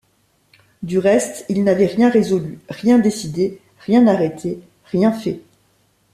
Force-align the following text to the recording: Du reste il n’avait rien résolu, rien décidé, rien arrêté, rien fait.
Du 0.81 0.97
reste 0.97 1.45
il 1.47 1.63
n’avait 1.63 1.85
rien 1.85 2.09
résolu, 2.09 2.57
rien 2.69 2.97
décidé, 2.97 3.59
rien 3.85 4.07
arrêté, 4.07 4.57
rien 4.91 5.11
fait. 5.11 5.41